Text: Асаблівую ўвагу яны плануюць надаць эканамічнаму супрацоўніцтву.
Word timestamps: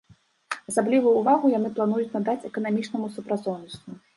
Асаблівую 0.71 1.11
ўвагу 1.17 1.51
яны 1.57 1.69
плануюць 1.77 2.09
надаць 2.17 2.47
эканамічнаму 2.53 3.15
супрацоўніцтву. 3.19 4.01